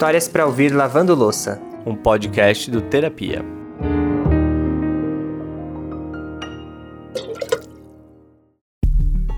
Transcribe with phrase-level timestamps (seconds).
[0.00, 3.44] Histórias para ouvir lavando louça, um podcast do Terapia.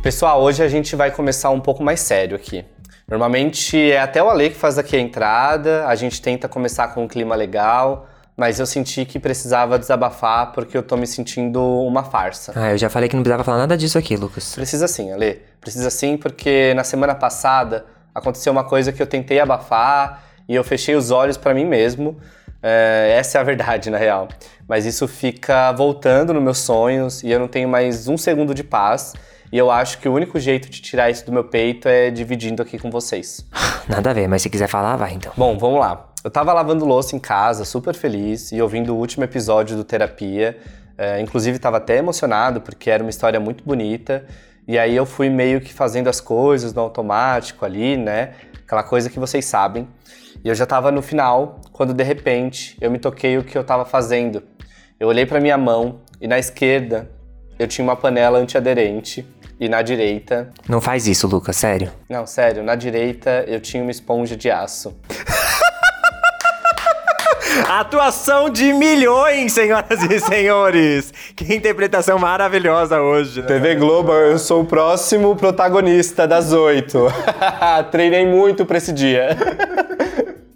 [0.04, 2.64] Pessoal, hoje a gente vai começar um pouco mais sério aqui.
[3.08, 7.02] Normalmente é até o Ale que faz aqui a entrada, a gente tenta começar com
[7.02, 8.06] um clima legal,
[8.36, 12.52] mas eu senti que precisava desabafar porque eu tô me sentindo uma farsa.
[12.54, 14.54] Ah, eu já falei que não precisava falar nada disso aqui, Lucas.
[14.54, 15.42] Precisa sim, Ale.
[15.60, 17.84] Precisa sim porque na semana passada
[18.14, 22.16] aconteceu uma coisa que eu tentei abafar e eu fechei os olhos para mim mesmo.
[22.62, 24.28] É, essa é a verdade, na real.
[24.68, 28.62] Mas isso fica voltando nos meus sonhos e eu não tenho mais um segundo de
[28.62, 29.12] paz.
[29.52, 32.62] E eu acho que o único jeito de tirar isso do meu peito é dividindo
[32.62, 33.44] aqui com vocês.
[33.86, 35.32] Nada a ver, mas se quiser falar, vai então.
[35.36, 36.08] Bom, vamos lá.
[36.24, 40.56] Eu tava lavando louça em casa, super feliz, e ouvindo o último episódio do Terapia.
[40.96, 44.24] É, inclusive, tava até emocionado, porque era uma história muito bonita.
[44.66, 48.34] E aí eu fui meio que fazendo as coisas no automático ali, né?
[48.64, 49.88] Aquela coisa que vocês sabem.
[50.44, 53.64] E eu já tava no final, quando de repente eu me toquei o que eu
[53.64, 54.42] tava fazendo.
[54.98, 57.10] Eu olhei para minha mão e na esquerda
[57.58, 59.26] eu tinha uma panela antiaderente
[59.58, 60.50] e na direita.
[60.68, 61.92] Não faz isso, Lucas, sério.
[62.08, 64.96] Não, sério, na direita eu tinha uma esponja de aço.
[67.68, 71.12] Atuação de milhões, senhoras e senhores!
[71.36, 73.40] Que interpretação maravilhosa hoje.
[73.40, 73.46] Né?
[73.46, 77.06] TV Globo, eu sou o próximo protagonista das oito.
[77.92, 79.36] Treinei muito pra esse dia.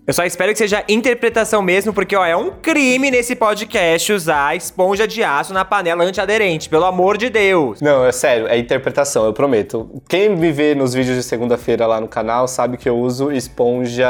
[0.06, 4.56] Eu só espero que seja interpretação mesmo, porque ó, é um crime nesse podcast usar
[4.56, 7.80] esponja de aço na panela antiaderente, pelo amor de Deus.
[7.80, 10.00] Não, é sério, é interpretação, eu prometo.
[10.08, 14.06] Quem me vê nos vídeos de segunda-feira lá no canal sabe que eu uso esponja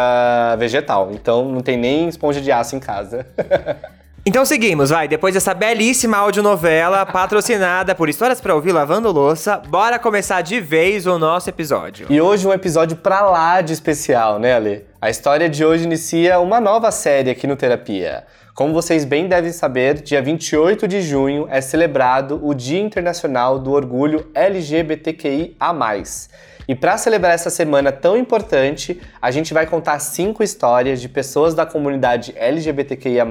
[0.58, 3.26] vegetal, então não tem nem esponja de aço em casa.
[4.28, 5.06] Então seguimos, vai.
[5.06, 11.06] Depois dessa belíssima audionovela patrocinada por Histórias para Ouvir Lavando Louça, bora começar de vez
[11.06, 12.08] o nosso episódio.
[12.10, 14.84] E hoje um episódio pra lá de especial, né, Ale?
[15.00, 18.24] A história de hoje inicia uma nova série aqui no Terapia.
[18.52, 23.70] Como vocês bem devem saber, dia 28 de junho é celebrado o Dia Internacional do
[23.70, 25.54] Orgulho LGBTQIA+.
[26.68, 31.54] E para celebrar essa semana tão importante, a gente vai contar cinco histórias de pessoas
[31.54, 33.24] da comunidade LGBTQIA+,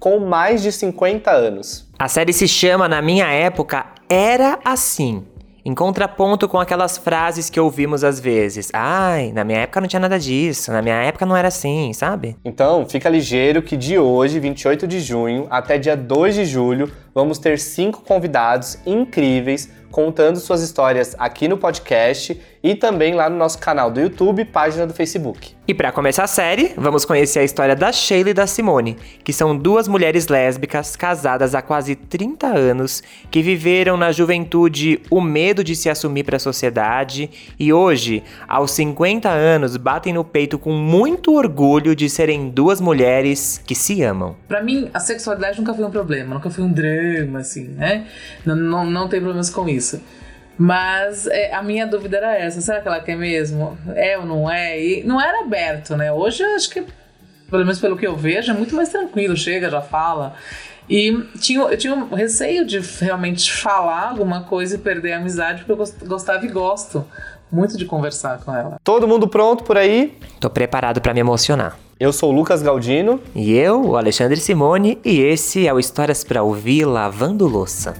[0.00, 1.86] com mais de 50 anos.
[1.98, 5.22] A série se chama Na Minha Época Era Assim.
[5.62, 8.70] Em contraponto com aquelas frases que ouvimos às vezes.
[8.72, 12.34] Ai, na minha época não tinha nada disso, na minha época não era assim, sabe?
[12.42, 17.38] Então, fica ligeiro que de hoje, 28 de junho, até dia 2 de julho, vamos
[17.38, 23.58] ter cinco convidados incríveis contando suas histórias aqui no podcast e também lá no nosso
[23.58, 25.54] canal do YouTube página do Facebook.
[25.66, 29.32] E para começar a série, vamos conhecer a história da Sheila e da Simone, que
[29.32, 35.62] são duas mulheres lésbicas casadas há quase 30 anos, que viveram na juventude o medo
[35.62, 40.72] de se assumir para a sociedade e hoje, aos 50 anos, batem no peito com
[40.72, 44.34] muito orgulho de serem duas mulheres que se amam.
[44.48, 48.06] Para mim, a sexualidade nunca foi um problema, nunca foi um drama assim, né?
[48.44, 49.79] Não, não, não tem problemas com isso.
[50.58, 53.78] Mas é, a minha dúvida era essa: será que ela quer mesmo?
[53.94, 54.78] É ou não é?
[54.78, 56.12] E não era aberto, né?
[56.12, 56.84] Hoje eu acho que,
[57.50, 60.34] pelo menos pelo que eu vejo, é muito mais tranquilo, chega, já fala.
[60.88, 65.64] E tinha, eu tinha um receio de realmente falar alguma coisa e perder a amizade,
[65.64, 67.06] porque eu gostava e gosto
[67.50, 68.76] muito de conversar com ela.
[68.82, 70.18] Todo mundo pronto por aí?
[70.40, 71.78] Tô preparado para me emocionar.
[71.98, 73.20] Eu sou o Lucas Galdino.
[73.34, 77.94] E eu, o Alexandre Simone, e esse é o Histórias para Ouvir Lavando Louça.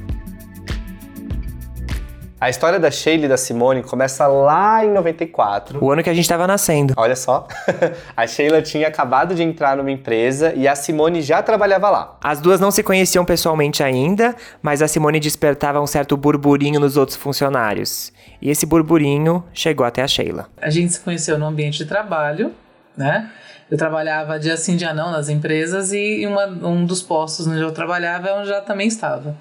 [2.41, 5.85] A história da Sheila e da Simone começa lá em 94.
[5.85, 6.95] O ano que a gente estava nascendo.
[6.97, 7.47] Olha só.
[8.17, 12.17] a Sheila tinha acabado de entrar numa empresa e a Simone já trabalhava lá.
[12.25, 16.97] As duas não se conheciam pessoalmente ainda, mas a Simone despertava um certo burburinho nos
[16.97, 18.11] outros funcionários.
[18.41, 20.49] E esse burburinho chegou até a Sheila.
[20.63, 22.53] A gente se conheceu no ambiente de trabalho,
[22.97, 23.31] né?
[23.71, 27.71] Eu trabalhava dia sim, dia não nas empresas e uma, um dos postos onde eu
[27.71, 29.37] trabalhava é onde já também estava.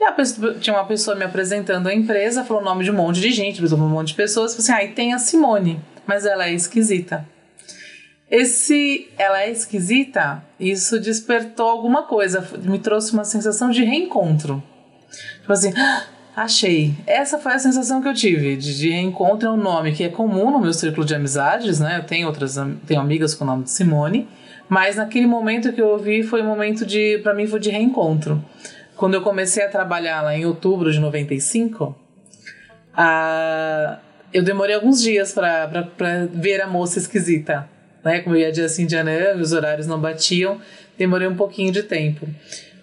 [0.00, 3.20] E pessoa, tinha uma pessoa me apresentando a empresa, falou o nome de um monte
[3.20, 6.24] de gente, apresentou um monte de pessoas, falou assim, ah, e tem a Simone, mas
[6.24, 7.28] ela é esquisita.
[8.30, 14.62] Esse ela é esquisita, isso despertou alguma coisa, me trouxe uma sensação de reencontro.
[15.40, 16.04] Tipo assim, ah,
[16.34, 16.94] achei.
[17.06, 20.08] Essa foi a sensação que eu tive de, de reencontro, é um nome que é
[20.08, 21.98] comum no meu círculo de amizades, né?
[21.98, 22.56] Eu tenho outras,
[22.86, 24.26] tenho amigas com o nome de Simone,
[24.66, 28.42] mas naquele momento que eu ouvi foi um momento de, para mim foi de reencontro
[29.00, 31.96] quando eu comecei a trabalhar lá em outubro de 95,
[32.94, 33.98] a,
[34.30, 37.66] eu demorei alguns dias para ver a moça esquisita.
[38.04, 38.20] Né?
[38.20, 40.60] Como eu ia dia sim, dia não, os horários não batiam,
[40.98, 42.28] demorei um pouquinho de tempo.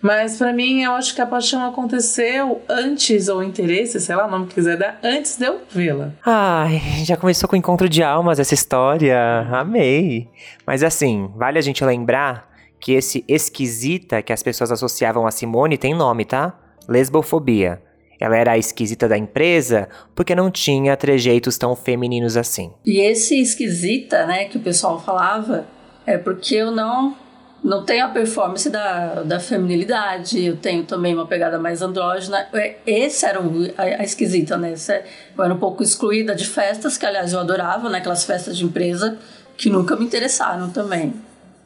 [0.01, 4.31] Mas para mim, eu acho que a paixão aconteceu antes, ou interesse, sei lá o
[4.31, 6.13] nome que quiser dar, antes de eu vê-la.
[6.25, 9.47] Ai, já começou com o encontro de almas essa história.
[9.51, 10.27] Amei.
[10.65, 15.77] Mas assim, vale a gente lembrar que esse esquisita que as pessoas associavam a Simone
[15.77, 16.57] tem nome, tá?
[16.87, 17.81] Lesbofobia.
[18.19, 22.71] Ela era a esquisita da empresa porque não tinha trejeitos tão femininos assim.
[22.85, 25.67] E esse esquisita, né, que o pessoal falava,
[26.05, 27.15] é porque eu não
[27.63, 32.47] não tenho a performance da, da feminilidade, eu tenho também uma pegada mais andrógena.
[32.53, 34.73] É, esse era o, a, a esquisita, né?
[34.73, 35.03] Esse,
[35.37, 37.97] eu era um pouco excluída de festas, que aliás eu adorava, né?
[37.97, 39.17] Aquelas festas de empresa
[39.57, 41.13] que nunca me interessaram também.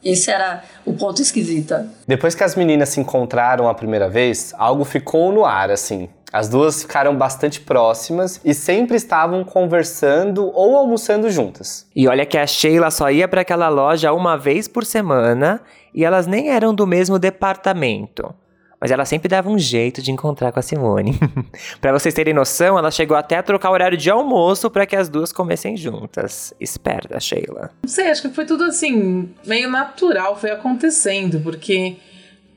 [0.04, 1.88] Esse era o ponto esquisita.
[2.06, 6.08] Depois que as meninas se encontraram a primeira vez, algo ficou no ar, assim.
[6.32, 11.86] As duas ficaram bastante próximas e sempre estavam conversando ou almoçando juntas.
[11.94, 15.60] E olha que a Sheila só ia para aquela loja uma vez por semana
[15.94, 18.34] e elas nem eram do mesmo departamento.
[18.82, 21.16] Mas ela sempre dava um jeito de encontrar com a Simone.
[21.80, 24.96] para vocês terem noção, ela chegou até a trocar o horário de almoço para que
[24.96, 26.52] as duas comessem juntas.
[26.58, 27.70] Esperta, Sheila.
[27.84, 31.94] Não sei, acho que foi tudo assim, meio natural, foi acontecendo, porque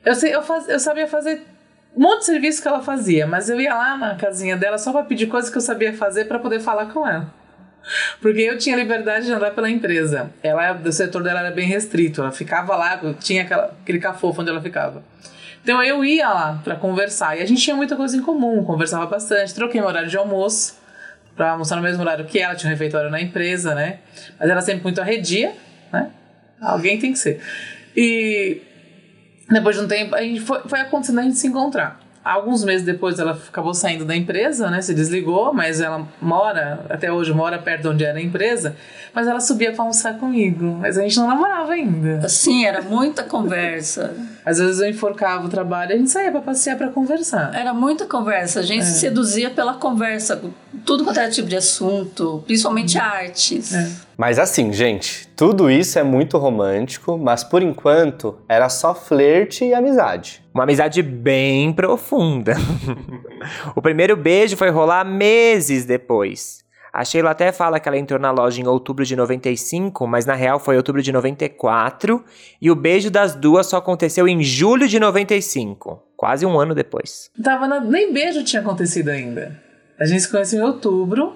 [0.04, 1.44] eu, sei, eu, faz, eu sabia fazer
[1.96, 4.92] um monte de serviço que ela fazia, mas eu ia lá na casinha dela só
[4.92, 7.32] para pedir coisas que eu sabia fazer para poder falar com ela.
[8.20, 10.32] Porque eu tinha liberdade de andar pela empresa.
[10.42, 12.20] Ela, o setor dela era bem restrito.
[12.20, 15.04] Ela ficava lá, tinha aquela, aquele cafofo onde ela ficava.
[15.66, 17.36] Então eu ia lá para conversar.
[17.40, 19.52] E a gente tinha muita coisa em comum, conversava bastante.
[19.52, 20.78] Troquei meu horário de almoço
[21.36, 22.54] para almoçar no mesmo horário que ela.
[22.54, 23.98] Tinha um refeitório na empresa, né?
[24.40, 25.56] Mas era sempre muito arredia,
[25.92, 26.12] né?
[26.62, 27.42] Alguém tem que ser.
[27.98, 28.62] E
[29.50, 32.00] depois de um tempo, a gente foi, foi acontecendo a gente se encontrar.
[32.24, 34.84] Alguns meses depois ela acabou saindo da empresa, né?
[34.84, 38.76] Se desligou, mas ela mora, até hoje mora perto de onde era a empresa.
[39.16, 40.78] Mas ela subia pra almoçar comigo.
[40.80, 42.30] Mas a gente não namorava ainda.
[42.30, 44.14] Sim, era muita conversa.
[44.46, 47.54] Às vezes eu enforcava o trabalho e a gente saía pra passear pra conversar.
[47.56, 48.60] Era muita conversa.
[48.60, 48.86] A gente é.
[48.86, 50.42] se seduzia pela conversa.
[50.86, 53.74] Tudo quanto era tipo de assunto, principalmente artes.
[53.74, 53.92] É.
[54.16, 59.74] Mas assim, gente, tudo isso é muito romântico, mas por enquanto era só flerte e
[59.74, 60.44] amizade.
[60.54, 62.56] Uma amizade bem profunda.
[63.76, 66.65] o primeiro beijo foi rolar meses depois.
[66.96, 70.34] A Sheila até fala que ela entrou na loja em outubro de 95, mas na
[70.34, 72.24] real foi outubro de 94,
[72.62, 77.30] e o beijo das duas só aconteceu em julho de 95, quase um ano depois.
[77.44, 77.82] Tava na...
[77.82, 79.62] Nem beijo tinha acontecido ainda.
[80.00, 81.36] A gente se conheceu em outubro,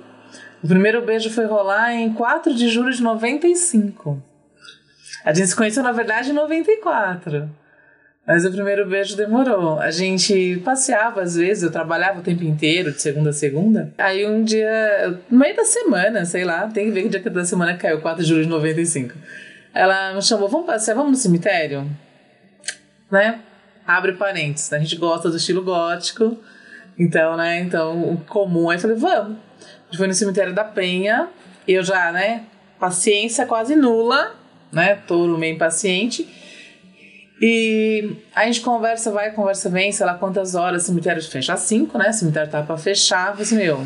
[0.63, 4.23] o primeiro beijo foi rolar em 4 de julho de 95.
[5.25, 7.49] A gente se conheceu, na verdade, em 94.
[8.29, 9.79] Mas o primeiro beijo demorou.
[9.79, 13.91] A gente passeava às vezes, eu trabalhava o tempo inteiro, de segunda a segunda.
[13.97, 17.43] Aí um dia, no meio da semana, sei lá, tem que ver que dia da
[17.43, 19.15] semana caiu, 4 de julho de 95.
[19.73, 21.89] Ela me chamou, vamos passear, vamos no cemitério?
[23.09, 23.39] Né?
[23.87, 26.37] Abre parênteses, a gente gosta do estilo gótico.
[26.99, 28.69] Então, né, então, o comum.
[28.69, 29.49] Aí eu falei, vamos
[29.89, 31.29] gente foi no cemitério da Penha.
[31.67, 32.43] Eu já, né?
[32.79, 34.35] Paciência quase nula,
[34.71, 34.95] né?
[35.07, 36.27] Touro meio impaciente.
[37.41, 41.61] E a gente conversa, vai, conversa vem, sei lá quantas horas, o cemitério fecha às
[41.61, 42.09] 5, né?
[42.09, 43.27] O cemitério tá pra fechar.
[43.27, 43.81] Eu falei assim, meu,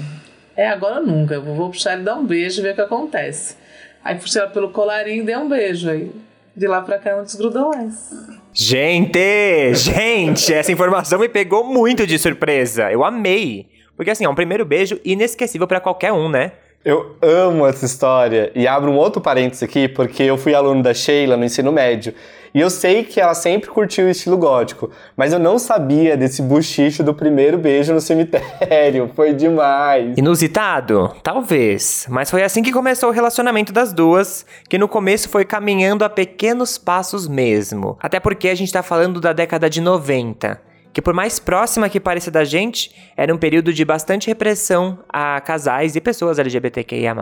[0.57, 1.35] é agora ou nunca.
[1.35, 3.55] Eu vou puxar ele dar um beijo e ver o que acontece.
[4.03, 5.89] Aí puxei ela pelo colarinho e dei um beijo.
[5.89, 6.11] Aí
[6.55, 8.11] de lá pra cá não desgrudou mais.
[8.53, 12.91] Gente, gente, essa informação me pegou muito de surpresa.
[12.91, 13.67] Eu amei.
[13.95, 16.51] Porque assim, é um primeiro beijo inesquecível para qualquer um, né?
[16.85, 18.51] Eu amo essa história.
[18.53, 22.13] E abro um outro parênteses aqui, porque eu fui aluno da Sheila no ensino médio.
[22.53, 26.39] E eu sei que ela sempre curtiu o estilo gótico, mas eu não sabia desse
[26.39, 29.09] buchicho do primeiro beijo no cemitério.
[29.15, 30.15] Foi demais.
[30.17, 31.15] Inusitado?
[31.23, 32.05] Talvez.
[32.09, 36.09] Mas foi assim que começou o relacionamento das duas, que no começo foi caminhando a
[36.09, 37.97] pequenos passos mesmo.
[37.99, 41.99] Até porque a gente tá falando da década de 90 que por mais próxima que
[41.99, 47.15] pareça da gente, era um período de bastante repressão a casais e pessoas LGBTQIA+.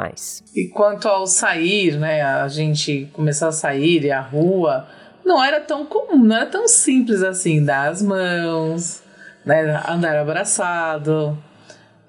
[0.53, 4.85] E quanto ao sair, né, a gente começar a sair e a rua,
[5.31, 9.01] não era tão comum, não era tão simples assim, dar as mãos,
[9.45, 11.37] né, andar abraçado,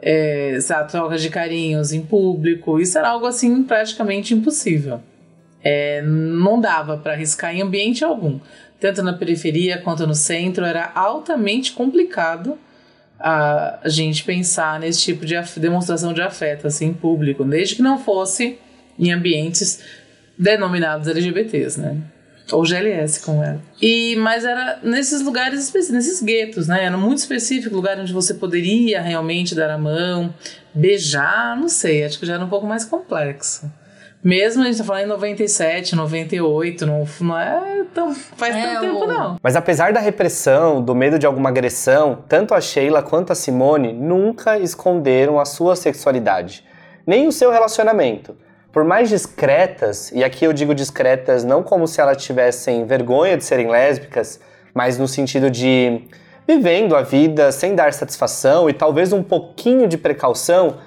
[0.00, 5.00] é, sabe, troca de carinhos em público, isso era algo assim praticamente impossível.
[5.64, 8.40] É, não dava para arriscar em ambiente algum
[8.82, 12.58] tanto na periferia quanto no centro, era altamente complicado
[13.20, 17.96] a gente pensar nesse tipo de demonstração de afeto assim, em público, desde que não
[17.96, 18.58] fosse
[18.98, 19.80] em ambientes
[20.36, 21.96] denominados LGBTs, né?
[22.52, 23.60] Ou GLS, como era.
[23.80, 26.84] E, mas era nesses lugares específicos, nesses guetos, né?
[26.84, 30.32] Era muito específico, lugar onde você poderia realmente dar a mão,
[30.74, 33.70] beijar, não sei, acho que já era um pouco mais complexo.
[34.24, 38.14] Mesmo a gente tá falando em 97, 98, não, não é tão.
[38.14, 39.36] faz É, tanto tempo, o- não.
[39.42, 43.92] Mas apesar da repressão, do medo de alguma agressão, tanto a Sheila quanto a Simone
[43.92, 46.64] nunca esconderam a sua sexualidade,
[47.04, 48.36] nem o seu relacionamento.
[48.72, 53.44] Por mais discretas, e aqui eu digo discretas não como se elas tivessem vergonha de
[53.44, 54.40] serem lésbicas,
[54.72, 56.00] mas no sentido de
[56.48, 60.78] vivendo a vida sem dar satisfação e talvez um pouquinho de precaução,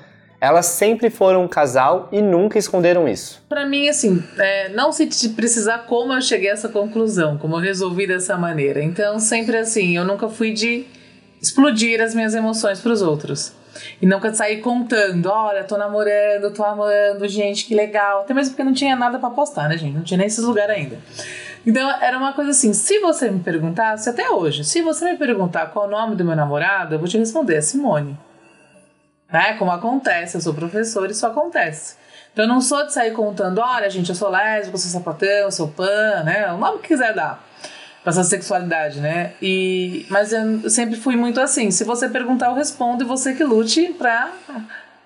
[0.42, 3.44] elas sempre foram um casal e nunca esconderam isso.
[3.48, 7.60] Pra mim, assim, é, não se precisar como eu cheguei a essa conclusão, como eu
[7.60, 8.84] resolvi dessa maneira.
[8.84, 10.86] Então, sempre assim, eu nunca fui de
[11.40, 13.54] explodir as minhas emoções pros outros.
[14.02, 18.22] E nunca sair contando, olha, tô namorando, tô amando, gente, que legal.
[18.22, 19.96] Até mesmo porque não tinha nada pra postar, né, gente?
[19.96, 20.98] Não tinha nem esses lugares ainda.
[21.66, 25.68] Então, era uma coisa assim, se você me perguntasse, até hoje, se você me perguntar
[25.68, 28.18] qual o nome do meu namorado, eu vou te responder, é Simone.
[29.32, 29.54] Né?
[29.58, 31.96] Como acontece, eu sou professor, isso acontece.
[32.32, 35.28] Então eu não sou de sair contando, olha, gente, eu sou lésbico, eu sou sapatão,
[35.28, 36.52] eu sou pan, né?
[36.52, 37.42] O nome que quiser dar
[38.06, 39.34] pra essa sexualidade, né?
[39.42, 43.44] E, mas eu sempre fui muito assim, se você perguntar, eu respondo e você que
[43.44, 44.32] lute pra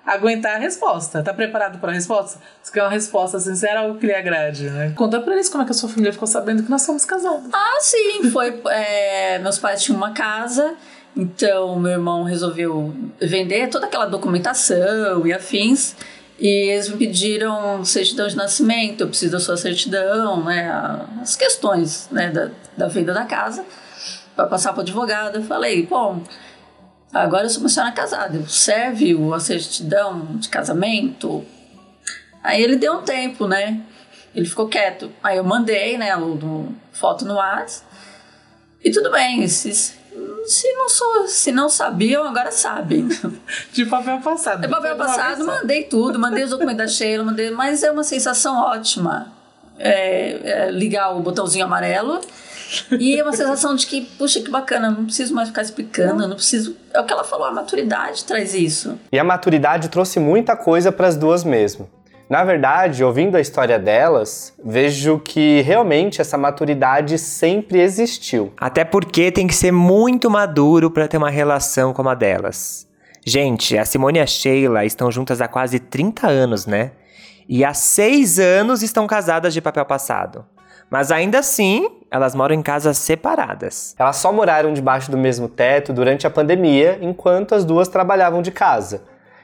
[0.05, 1.23] aguentar a resposta.
[1.23, 2.41] Tá preparado para a resposta?
[2.61, 4.91] Você quer uma resposta sincera ou que lhe agrade, né?
[4.97, 7.47] Conta pra eles como é que a sua família ficou sabendo que nós somos casados.
[7.53, 8.61] Ah, sim, foi.
[8.67, 10.75] é, meus pais tinham uma casa,
[11.15, 15.95] então meu irmão resolveu vender toda aquela documentação e afins.
[16.39, 20.71] E eles me pediram certidão de nascimento, eu preciso da sua certidão, né?
[21.21, 23.65] As questões né, da, da venda da casa,
[24.35, 25.35] para passar para o advogado.
[25.35, 26.23] Eu falei, bom,
[27.13, 31.45] agora eu sou uma senhora casada, serve a certidão de casamento?
[32.41, 33.81] Aí ele deu um tempo, né?
[34.33, 35.11] Ele ficou quieto.
[35.21, 36.11] Aí eu mandei, né,
[36.93, 37.85] foto no WhatsApp.
[38.81, 39.98] E tudo bem, se,
[40.45, 43.07] se, não, sou, se não sabiam, agora sabem.
[43.71, 44.65] De papel passado.
[44.65, 47.91] É papel de uma passado, mandei tudo, mandei os documentos da Sheila, mandei, mas é
[47.91, 49.31] uma sensação ótima.
[49.77, 52.19] É, é ligar o botãozinho amarelo
[52.99, 56.35] e é uma sensação de que, puxa, que bacana, não preciso mais ficar explicando, não
[56.35, 56.75] preciso.
[56.93, 58.99] É o que ela falou, a maturidade traz isso.
[59.11, 61.89] E a maturidade trouxe muita coisa para as duas mesmo.
[62.29, 68.53] Na verdade, ouvindo a história delas, vejo que realmente essa maturidade sempre existiu.
[68.55, 72.87] Até porque tem que ser muito maduro pra ter uma relação como a delas.
[73.25, 76.91] Gente, a Simone e a Sheila estão juntas há quase 30 anos, né?
[77.47, 80.45] E há 6 anos estão casadas de papel passado.
[80.87, 83.95] Mas ainda assim, elas moram em casas separadas.
[83.97, 88.51] Elas só moraram debaixo do mesmo teto durante a pandemia, enquanto as duas trabalhavam de
[88.51, 89.01] casa.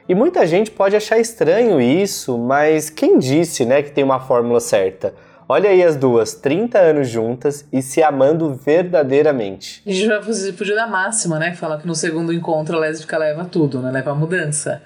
[0.08, 4.60] E muita gente pode achar estranho isso, mas quem disse, né, que tem uma fórmula
[4.60, 5.12] certa?
[5.48, 9.82] Olha aí as duas, 30 anos juntas e se amando verdadeiramente.
[9.86, 11.54] A gente fugir fugir da máxima, né?
[11.54, 13.92] Fala que no segundo encontro a lésbica leva tudo, né?
[13.92, 14.82] Leva a mudança.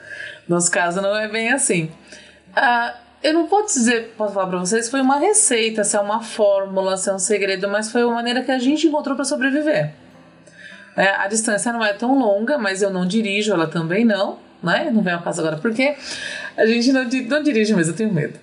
[0.47, 1.91] No nosso caso não é bem assim.
[2.55, 6.23] Ah, eu não vou dizer, posso falar pra vocês, foi uma receita, se é uma
[6.23, 9.93] fórmula, se é um segredo, mas foi uma maneira que a gente encontrou pra sobreviver.
[10.95, 14.90] É, a distância não é tão longa, mas eu não dirijo, ela também não, né?
[14.93, 15.95] Não vem ao caso agora, porque
[16.57, 18.38] a gente não, não dirige mesmo, eu tenho medo.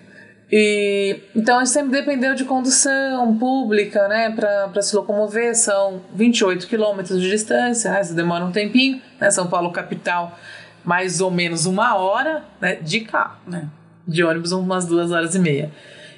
[0.51, 5.55] E então a gente sempre dependeu de condução pública, né, pra se locomover.
[5.55, 8.01] São 28 quilômetros de distância, né?
[8.01, 9.29] Isso demora um tempinho, né?
[9.29, 10.37] São Paulo capital,
[10.85, 13.67] mais ou menos uma hora, né, de carro, né?
[14.07, 15.69] De ônibus, umas duas horas e meia.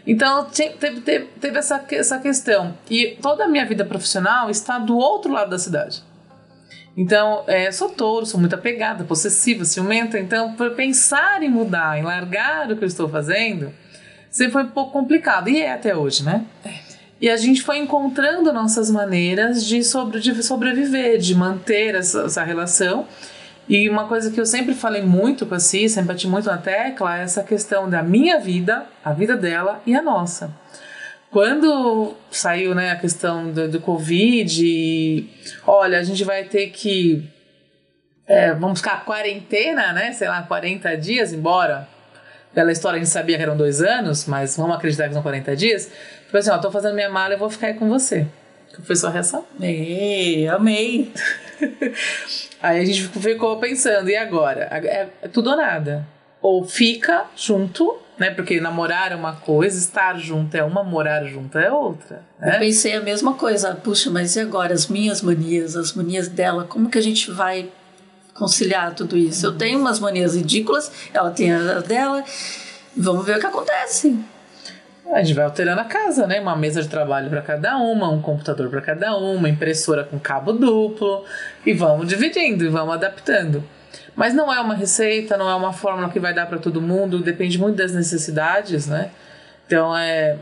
[0.06, 2.78] Então teve, teve, teve essa, essa questão.
[2.90, 6.04] E toda a minha vida profissional está do outro lado da cidade.
[6.98, 10.20] Então, é, sou touro, sou muito apegada, possessiva, ciumenta.
[10.20, 13.72] Então, por pensar em mudar, em largar o que eu estou fazendo,
[14.30, 15.50] sempre foi um pouco complicado.
[15.50, 16.46] E é até hoje, né?
[17.22, 22.44] E a gente foi encontrando nossas maneiras de, sobre, de sobreviver, de manter essa, essa
[22.44, 23.06] relação.
[23.68, 26.58] E uma coisa que eu sempre falei muito com a Cis, sempre bati muito na
[26.58, 30.52] tecla, é essa questão da minha vida, a vida dela e a nossa.
[31.32, 35.30] Quando saiu né, a questão do, do Covid, e,
[35.66, 37.30] olha, a gente vai ter que.
[38.28, 40.12] é, vamos ficar quarentena, né?
[40.12, 41.88] Sei lá, 40 dias, embora
[42.54, 45.56] pela história a gente sabia que eram dois anos, mas vamos acreditar que são 40
[45.56, 45.92] dias.
[46.26, 48.26] Tipo assim, ó, tô fazendo minha mala e vou ficar aí com você.
[48.76, 49.46] Que foi sua reação?
[49.62, 51.12] Ei, amei.
[52.62, 54.68] Aí a gente ficou pensando, e agora?
[54.72, 56.06] É, é tudo ou nada.
[56.42, 58.30] Ou fica junto, né?
[58.32, 62.22] Porque namorar é uma coisa, estar junto é uma, morar junto é outra.
[62.42, 62.60] Eu Né?
[62.60, 63.74] pensei a mesma coisa.
[63.76, 64.74] Puxa, mas e agora?
[64.74, 67.70] As minhas manias, as manias dela, como que a gente vai
[68.34, 69.46] conciliar tudo isso?
[69.46, 72.24] Eu tenho umas manias ridículas, ela tem as dela.
[72.96, 74.20] Vamos ver o que acontece.
[75.12, 76.40] A gente vai alterando a casa, né?
[76.40, 80.54] Uma mesa de trabalho para cada uma, um computador para cada uma, impressora com cabo
[80.54, 81.26] duplo.
[81.66, 83.64] E vamos dividindo e vamos adaptando.
[84.16, 87.20] Mas não é uma receita, não é uma fórmula que vai dar para todo mundo,
[87.20, 89.12] depende muito das necessidades, né?
[89.66, 90.38] Então é.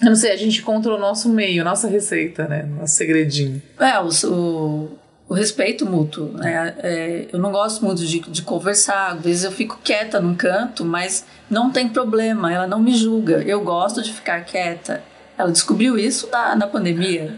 [0.00, 2.64] Eu não sei, a gente encontra o nosso meio, nossa receita, né?
[2.64, 3.62] Nosso segredinho.
[3.80, 6.74] É, o, o, o respeito mútuo, né?
[6.82, 10.84] É, eu não gosto muito de, de conversar, às vezes eu fico quieta num canto,
[10.84, 13.42] mas não tem problema, ela não me julga.
[13.42, 15.02] Eu gosto de ficar quieta.
[15.38, 17.34] Ela descobriu isso na, na pandemia.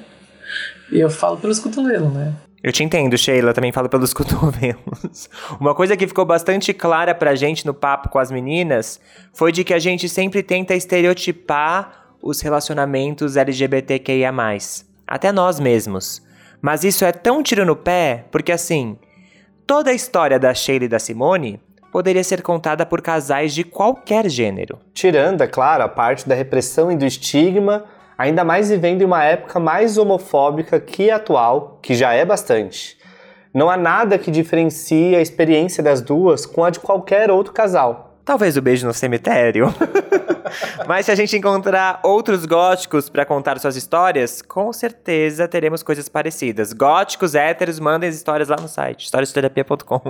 [0.91, 2.33] E eu falo pelos cotovelos, né?
[2.63, 5.31] Eu te entendo, Sheila, também falo pelos cotovelos.
[5.61, 9.01] Uma coisa que ficou bastante clara pra gente no papo com as meninas
[9.33, 14.33] foi de que a gente sempre tenta estereotipar os relacionamentos LGBTQIA.
[15.07, 16.23] Até nós mesmos.
[16.61, 18.99] Mas isso é tão tiro no pé, porque assim,
[19.65, 21.61] toda a história da Sheila e da Simone
[21.93, 24.79] poderia ser contada por casais de qualquer gênero.
[24.93, 27.85] Tirando, é claro, a parte da repressão e do estigma
[28.19, 32.99] ainda mais vivendo em uma época mais homofóbica que a atual, que já é bastante.
[33.55, 38.17] Não há nada que diferencie a experiência das duas com a de qualquer outro casal.
[38.25, 39.73] Talvez o beijo no cemitério.
[40.87, 46.11] Mas se a gente encontrar outros góticos para contar suas histórias, com certeza teremos coisas
[46.11, 46.75] parecidas.
[46.75, 50.01] Góticos, héteros, mandem as histórias lá no site, historiasterapia.com.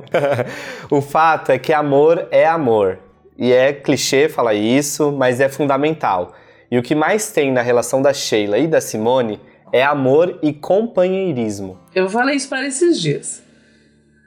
[0.90, 2.98] o fato é que amor é amor.
[3.36, 6.32] E é clichê falar isso, mas é fundamental.
[6.70, 9.40] E o que mais tem na relação da Sheila e da Simone
[9.72, 11.78] é amor e companheirismo.
[11.94, 13.42] Eu falei isso para esses dias.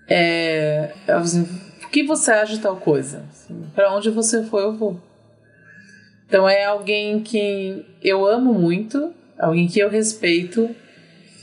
[0.10, 1.48] É, assim,
[1.86, 3.24] o que você acha de tal coisa?
[3.76, 5.00] Para onde você foi, eu vou.
[6.28, 10.74] Então é alguém que eu amo muito, alguém que eu respeito,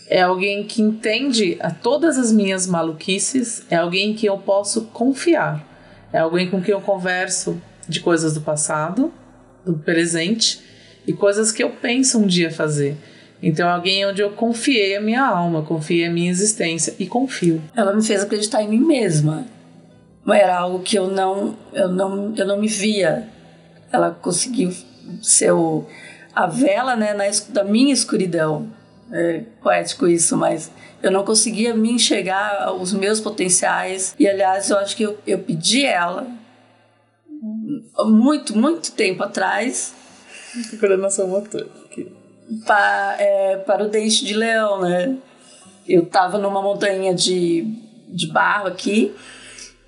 [0.08, 5.62] é alguém que entende a todas as minhas maluquices, é alguém que eu posso confiar,
[6.12, 9.12] é alguém com quem eu converso de coisas do passado,
[9.64, 10.67] do presente
[11.08, 12.94] e coisas que eu penso um dia fazer.
[13.42, 17.62] Então, é alguém onde eu confiei a minha alma, confiei a minha existência e confio.
[17.74, 19.46] Ela me fez acreditar em mim mesma.
[20.28, 23.26] Era algo que eu não, eu não, eu não me via.
[23.90, 24.70] Ela conseguiu
[25.22, 25.86] ser o,
[26.34, 28.68] a vela né, na, da minha escuridão.
[29.10, 30.70] É poético isso, mas
[31.02, 34.14] eu não conseguia me enxergar os meus potenciais.
[34.18, 36.26] E aliás, eu acho que eu, eu pedi ela
[38.04, 39.94] muito, muito tempo atrás
[40.80, 41.66] Coordenação motor.
[42.66, 45.16] Pa, é, para o dente de leão, né?
[45.86, 47.64] Eu tava numa montanha de,
[48.08, 49.14] de barro aqui,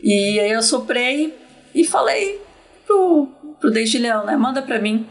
[0.01, 1.37] e aí eu soprei
[1.75, 2.40] e falei
[2.87, 3.29] pro,
[3.61, 4.37] pro dente de leão, né?
[4.37, 5.07] Manda pra mim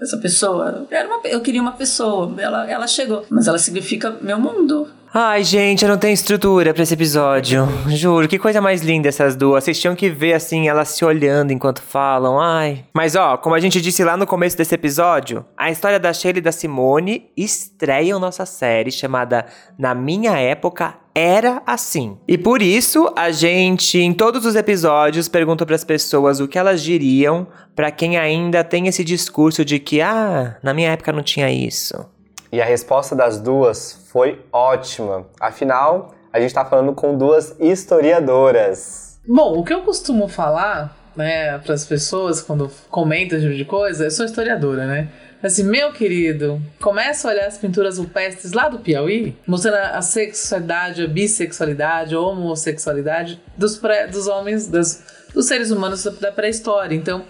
[0.00, 0.86] essa pessoa.
[0.90, 4.88] Era uma, eu queria uma pessoa, ela, ela chegou, mas ela significa meu mundo.
[5.16, 7.68] Ai, gente, eu não tenho estrutura para esse episódio.
[7.86, 9.62] Juro, que coisa mais linda essas duas.
[9.62, 12.40] Vocês tinham que ver, assim, elas se olhando enquanto falam.
[12.40, 12.84] Ai.
[12.92, 16.38] Mas, ó, como a gente disse lá no começo desse episódio, a história da Sheila
[16.38, 19.46] e da Simone estreiam nossa série chamada
[19.78, 22.18] Na Minha Época era assim.
[22.26, 26.58] E por isso, a gente, em todos os episódios, pergunta para as pessoas o que
[26.58, 27.46] elas diriam
[27.76, 32.04] para quem ainda tem esse discurso de que, ah, na minha época não tinha isso.
[32.50, 35.26] E a resposta das duas foi ótima.
[35.40, 39.18] Afinal, a gente está falando com duas historiadoras.
[39.26, 43.64] Bom, o que eu costumo falar, né, para as pessoas quando comentam esse tipo de
[43.64, 45.08] coisa, eu sou historiadora, né?
[45.42, 51.02] Assim, meu querido, começa a olhar as pinturas rupestres lá do Piauí, mostrando a sexualidade,
[51.02, 55.02] a bissexualidade, a homossexualidade dos, pré, dos homens, dos,
[55.34, 56.94] dos seres humanos da pré-história.
[56.94, 57.24] Então,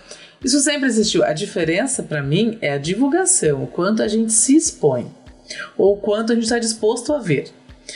[0.45, 1.25] isso sempre existiu.
[1.25, 5.11] A diferença para mim é a divulgação, o quanto a gente se expõe,
[5.77, 7.53] ou o quanto a gente está disposto a ver.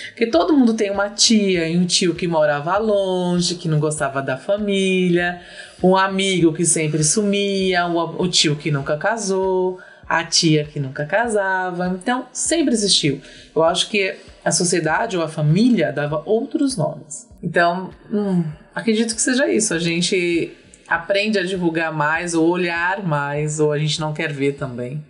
[0.09, 4.21] Porque todo mundo tem uma tia e um tio que morava longe, que não gostava
[4.21, 5.41] da família,
[5.83, 11.07] um amigo que sempre sumia, o, o tio que nunca casou, a tia que nunca
[11.07, 11.89] casava.
[11.89, 13.21] Então, sempre existiu.
[13.55, 17.29] Eu acho que a sociedade ou a família dava outros nomes.
[17.43, 19.75] Então, hum, acredito que seja isso.
[19.75, 20.53] A gente
[20.87, 25.05] aprende a divulgar mais, ou olhar mais, ou a gente não quer ver também.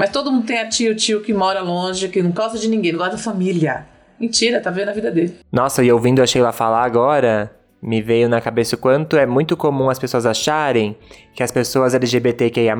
[0.00, 2.66] Mas todo mundo tem a tia, o tio que mora longe, que não gosta de
[2.66, 3.86] ninguém, não gosta da família.
[4.18, 5.36] Mentira, tá vendo a vida dele.
[5.52, 9.58] Nossa, e ouvindo a Sheila falar agora, me veio na cabeça o quanto é muito
[9.58, 10.96] comum as pessoas acharem
[11.34, 12.74] que as pessoas LGBTQIA+,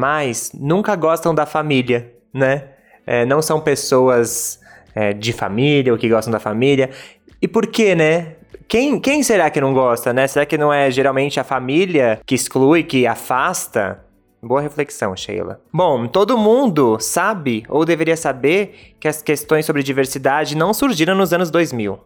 [0.54, 2.68] nunca gostam da família, né?
[3.06, 4.58] É, não são pessoas
[4.94, 6.88] é, de família ou que gostam da família.
[7.42, 8.36] E por quê, né?
[8.66, 10.26] Quem, quem será que não gosta, né?
[10.26, 14.08] Será que não é geralmente a família que exclui, que afasta?
[14.42, 15.60] Boa reflexão, Sheila.
[15.70, 21.32] Bom, todo mundo sabe, ou deveria saber, que as questões sobre diversidade não surgiram nos
[21.32, 21.98] anos 2000.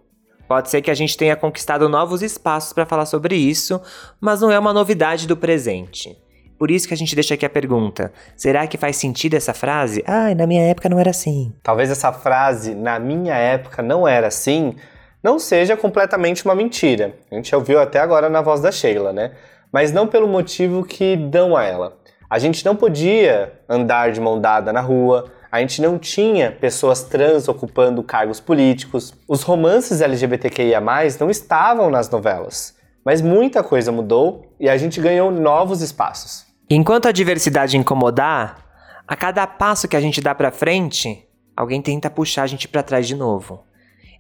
[0.49, 3.81] Pode ser que a gente tenha conquistado novos espaços para falar sobre isso,
[4.20, 6.18] mas não é uma novidade do presente.
[6.59, 10.03] Por isso que a gente deixa aqui a pergunta: será que faz sentido essa frase?
[10.07, 11.53] Ai, na minha época não era assim.
[11.62, 14.75] Talvez essa frase, na minha época não era assim,
[15.23, 17.14] não seja completamente uma mentira.
[17.31, 19.33] A gente ouviu até agora na voz da Sheila, né?
[19.73, 21.97] Mas não pelo motivo que dão a ela.
[22.29, 27.05] A gente não podia andar de mão dada na rua, a gente não tinha pessoas
[27.05, 30.83] trans ocupando cargos políticos, os romances LGBTQIA
[31.21, 32.75] não estavam nas novelas.
[33.05, 36.47] Mas muita coisa mudou e a gente ganhou novos espaços.
[36.69, 38.65] Enquanto a diversidade incomodar,
[39.07, 42.83] a cada passo que a gente dá para frente, alguém tenta puxar a gente para
[42.83, 43.63] trás de novo.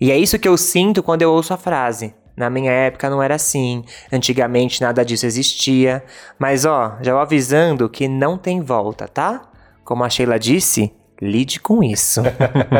[0.00, 2.14] E é isso que eu sinto quando eu ouço a frase.
[2.36, 6.02] Na minha época não era assim, antigamente nada disso existia,
[6.38, 9.42] mas ó, já vou avisando que não tem volta, tá?
[9.84, 12.22] Como a Sheila disse, lide com isso.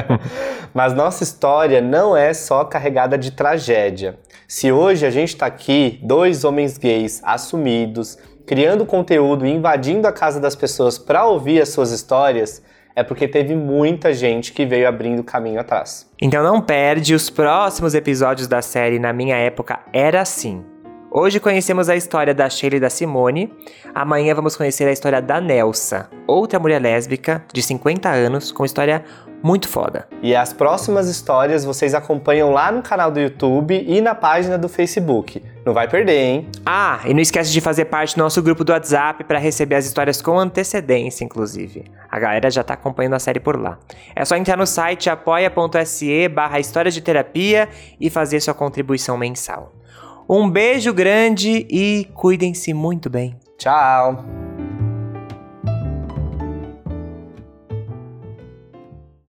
[0.75, 4.19] mas nossa história não é só carregada de tragédia.
[4.49, 10.13] Se hoje a gente está aqui, dois homens gays assumidos, criando conteúdo e invadindo a
[10.13, 12.63] casa das pessoas para ouvir as suas histórias,
[12.97, 16.09] é porque teve muita gente que veio abrindo caminho atrás.
[16.21, 20.65] Então não perde os próximos episódios da série Na Minha Época Era Assim.
[21.11, 23.53] Hoje conhecemos a história da Sheila e da Simone.
[23.95, 29.05] Amanhã vamos conhecer a história da Nelsa, outra mulher lésbica de 50 anos com história
[29.45, 30.09] muito foda.
[30.23, 34.71] E as próximas histórias vocês acompanham lá no canal do YouTube e na página do
[34.71, 35.43] Facebook.
[35.67, 36.49] Não vai perder, hein?
[36.65, 39.85] Ah, e não esquece de fazer parte do nosso grupo do WhatsApp para receber as
[39.85, 41.85] histórias com antecedência, inclusive.
[42.11, 43.79] A galera já tá acompanhando a série por lá.
[44.17, 47.69] É só entrar no site apoia.se barra histórias de terapia
[48.01, 49.75] e fazer sua contribuição mensal.
[50.27, 53.37] Um beijo grande e cuidem-se muito bem.
[53.59, 54.44] Tchau!